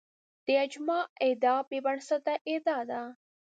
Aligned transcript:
د 0.45 0.47
اجماع 0.65 1.03
ادعا 1.27 1.57
بې 1.69 1.79
بنسټه 1.85 2.33
ادعا 2.53 2.79
ده 2.89 3.01